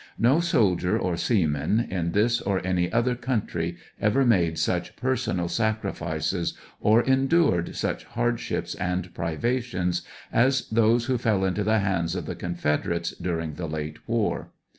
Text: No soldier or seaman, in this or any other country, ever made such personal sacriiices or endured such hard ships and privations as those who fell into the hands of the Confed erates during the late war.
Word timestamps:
No 0.17 0.39
soldier 0.39 0.97
or 0.97 1.15
seaman, 1.15 1.81
in 1.87 2.13
this 2.13 2.41
or 2.41 2.59
any 2.65 2.91
other 2.91 3.13
country, 3.13 3.77
ever 4.01 4.25
made 4.25 4.57
such 4.57 4.95
personal 4.95 5.45
sacriiices 5.45 6.55
or 6.79 7.03
endured 7.03 7.75
such 7.75 8.05
hard 8.05 8.39
ships 8.39 8.73
and 8.73 9.13
privations 9.13 10.01
as 10.33 10.67
those 10.69 11.05
who 11.05 11.19
fell 11.19 11.45
into 11.45 11.63
the 11.63 11.77
hands 11.81 12.15
of 12.15 12.25
the 12.25 12.33
Confed 12.35 12.81
erates 12.85 13.13
during 13.21 13.53
the 13.53 13.67
late 13.67 13.97
war. 14.09 14.49